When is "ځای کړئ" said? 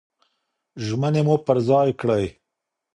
1.67-2.25